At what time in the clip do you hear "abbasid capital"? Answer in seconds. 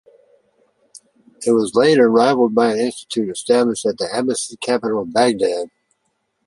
4.05-5.03